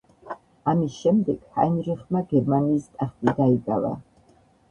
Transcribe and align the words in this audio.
ამის 0.71 0.95
შემდეგ 1.01 1.43
ჰაინრიხმა 1.57 2.23
გერმანიის 2.33 2.89
ტახტი 2.95 3.35
დაიკავა. 3.41 3.93